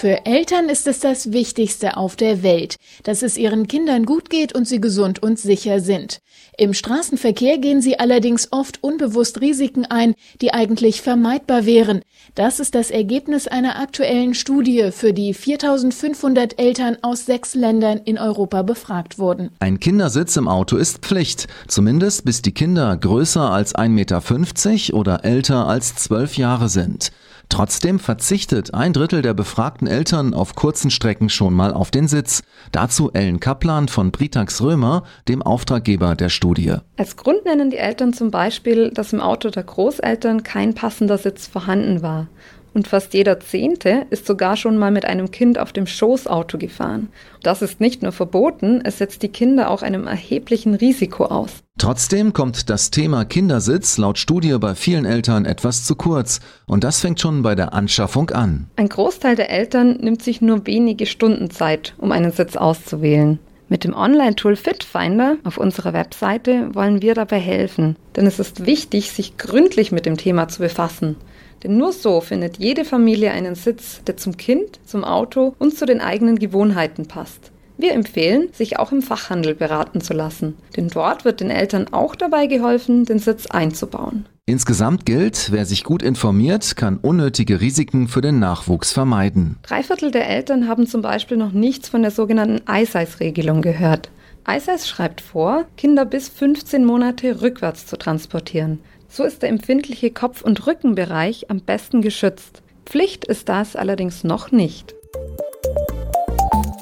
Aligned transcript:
Für 0.00 0.24
Eltern 0.24 0.70
ist 0.70 0.86
es 0.86 1.00
das 1.00 1.30
Wichtigste 1.30 1.98
auf 1.98 2.16
der 2.16 2.42
Welt, 2.42 2.76
dass 3.02 3.20
es 3.20 3.36
ihren 3.36 3.68
Kindern 3.68 4.06
gut 4.06 4.30
geht 4.30 4.54
und 4.54 4.66
sie 4.66 4.80
gesund 4.80 5.22
und 5.22 5.38
sicher 5.38 5.80
sind. 5.80 6.22
Im 6.56 6.72
Straßenverkehr 6.72 7.58
gehen 7.58 7.82
sie 7.82 7.98
allerdings 7.98 8.50
oft 8.50 8.82
unbewusst 8.82 9.42
Risiken 9.42 9.84
ein, 9.84 10.14
die 10.40 10.54
eigentlich 10.54 11.02
vermeidbar 11.02 11.66
wären. 11.66 12.00
Das 12.34 12.60
ist 12.60 12.74
das 12.74 12.90
Ergebnis 12.90 13.46
einer 13.46 13.78
aktuellen 13.78 14.32
Studie, 14.32 14.88
für 14.90 15.12
die 15.12 15.34
4500 15.34 16.58
Eltern 16.58 16.96
aus 17.02 17.26
sechs 17.26 17.54
Ländern 17.54 17.98
in 17.98 18.18
Europa 18.18 18.62
befragt 18.62 19.18
wurden. 19.18 19.50
Ein 19.58 19.80
Kindersitz 19.80 20.34
im 20.38 20.48
Auto 20.48 20.78
ist 20.78 21.00
Pflicht, 21.00 21.46
zumindest 21.68 22.24
bis 22.24 22.40
die 22.40 22.52
Kinder 22.52 22.96
größer 22.96 23.50
als 23.50 23.74
1,50 23.74 23.88
Meter 23.90 24.96
oder 24.96 25.26
älter 25.26 25.66
als 25.66 25.94
12 25.96 26.38
Jahre 26.38 26.70
sind. 26.70 27.12
Trotzdem 27.50 27.98
verzichtet 27.98 28.72
ein 28.72 28.92
Drittel 28.92 29.22
der 29.22 29.34
befragten 29.34 29.88
Eltern 29.88 30.32
auf 30.34 30.54
kurzen 30.54 30.90
Strecken 30.90 31.28
schon 31.28 31.52
mal 31.52 31.74
auf 31.74 31.90
den 31.90 32.08
Sitz. 32.08 32.42
Dazu 32.72 33.10
Ellen 33.12 33.40
Kaplan 33.40 33.88
von 33.88 34.12
Britax 34.12 34.62
Römer, 34.62 35.02
dem 35.28 35.42
Auftraggeber 35.42 36.14
der 36.14 36.28
Studie. 36.28 36.76
Als 36.96 37.16
Grund 37.16 37.44
nennen 37.44 37.70
die 37.70 37.76
Eltern 37.76 38.12
zum 38.12 38.30
Beispiel, 38.30 38.92
dass 38.92 39.12
im 39.12 39.20
Auto 39.20 39.50
der 39.50 39.64
Großeltern 39.64 40.44
kein 40.44 40.74
passender 40.74 41.18
Sitz 41.18 41.48
vorhanden 41.48 42.02
war. 42.02 42.28
Und 42.72 42.88
fast 42.88 43.14
jeder 43.14 43.40
Zehnte 43.40 44.06
ist 44.10 44.26
sogar 44.26 44.56
schon 44.56 44.78
mal 44.78 44.90
mit 44.90 45.04
einem 45.04 45.30
Kind 45.30 45.58
auf 45.58 45.72
dem 45.72 45.86
Schoßauto 45.86 46.58
gefahren. 46.58 47.08
Das 47.42 47.62
ist 47.62 47.80
nicht 47.80 48.02
nur 48.02 48.12
verboten, 48.12 48.80
es 48.84 48.98
setzt 48.98 49.22
die 49.22 49.28
Kinder 49.28 49.70
auch 49.70 49.82
einem 49.82 50.06
erheblichen 50.06 50.74
Risiko 50.74 51.24
aus. 51.24 51.62
Trotzdem 51.78 52.32
kommt 52.32 52.68
das 52.68 52.90
Thema 52.90 53.24
Kindersitz 53.24 53.96
laut 53.96 54.18
Studie 54.18 54.56
bei 54.60 54.74
vielen 54.74 55.06
Eltern 55.06 55.46
etwas 55.46 55.84
zu 55.84 55.96
kurz. 55.96 56.40
Und 56.66 56.84
das 56.84 57.00
fängt 57.00 57.20
schon 57.20 57.42
bei 57.42 57.54
der 57.54 57.72
Anschaffung 57.72 58.30
an. 58.30 58.66
Ein 58.76 58.88
Großteil 58.88 59.34
der 59.34 59.50
Eltern 59.50 59.96
nimmt 60.00 60.22
sich 60.22 60.40
nur 60.40 60.66
wenige 60.66 61.06
Stunden 61.06 61.50
Zeit, 61.50 61.94
um 61.98 62.12
einen 62.12 62.32
Sitz 62.32 62.56
auszuwählen. 62.56 63.38
Mit 63.70 63.84
dem 63.84 63.94
Online-Tool 63.94 64.56
FitFinder 64.56 65.36
auf 65.44 65.56
unserer 65.56 65.92
Webseite 65.92 66.74
wollen 66.74 67.02
wir 67.02 67.14
dabei 67.14 67.38
helfen, 67.38 67.94
denn 68.16 68.26
es 68.26 68.40
ist 68.40 68.66
wichtig, 68.66 69.12
sich 69.12 69.36
gründlich 69.36 69.92
mit 69.92 70.06
dem 70.06 70.16
Thema 70.16 70.48
zu 70.48 70.58
befassen. 70.58 71.14
Denn 71.62 71.76
nur 71.76 71.92
so 71.92 72.20
findet 72.20 72.58
jede 72.58 72.84
Familie 72.84 73.30
einen 73.30 73.54
Sitz, 73.54 74.02
der 74.02 74.16
zum 74.16 74.36
Kind, 74.36 74.80
zum 74.84 75.04
Auto 75.04 75.54
und 75.60 75.78
zu 75.78 75.86
den 75.86 76.00
eigenen 76.00 76.40
Gewohnheiten 76.40 77.06
passt. 77.06 77.52
Wir 77.80 77.94
empfehlen, 77.94 78.48
sich 78.52 78.78
auch 78.78 78.92
im 78.92 79.00
Fachhandel 79.00 79.54
beraten 79.54 80.02
zu 80.02 80.12
lassen, 80.12 80.58
denn 80.76 80.88
dort 80.88 81.24
wird 81.24 81.40
den 81.40 81.50
Eltern 81.50 81.86
auch 81.92 82.14
dabei 82.14 82.46
geholfen, 82.46 83.06
den 83.06 83.18
Sitz 83.18 83.46
einzubauen. 83.46 84.26
Insgesamt 84.44 85.06
gilt, 85.06 85.50
wer 85.50 85.64
sich 85.64 85.82
gut 85.82 86.02
informiert, 86.02 86.76
kann 86.76 86.98
unnötige 86.98 87.62
Risiken 87.62 88.06
für 88.08 88.20
den 88.20 88.38
Nachwuchs 88.38 88.92
vermeiden. 88.92 89.56
Drei 89.62 89.82
Viertel 89.82 90.10
der 90.10 90.28
Eltern 90.28 90.68
haben 90.68 90.86
zum 90.86 91.00
Beispiel 91.00 91.38
noch 91.38 91.52
nichts 91.52 91.88
von 91.88 92.02
der 92.02 92.10
sogenannten 92.10 92.60
Eiseis-Regelung 92.66 93.62
gehört. 93.62 94.10
Eiseis 94.44 94.86
schreibt 94.86 95.22
vor, 95.22 95.64
Kinder 95.78 96.04
bis 96.04 96.28
15 96.28 96.84
Monate 96.84 97.40
rückwärts 97.40 97.86
zu 97.86 97.96
transportieren. 97.96 98.80
So 99.08 99.24
ist 99.24 99.40
der 99.40 99.48
empfindliche 99.48 100.10
Kopf- 100.10 100.42
und 100.42 100.66
Rückenbereich 100.66 101.48
am 101.48 101.60
besten 101.60 102.02
geschützt. 102.02 102.62
Pflicht 102.84 103.24
ist 103.24 103.48
das 103.48 103.74
allerdings 103.74 104.22
noch 104.22 104.52
nicht. 104.52 104.94